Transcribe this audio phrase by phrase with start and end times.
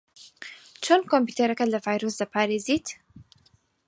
[0.83, 2.87] چۆن کۆمپیوتەرەکەت لە ڤایرۆس دەپارێزیت؟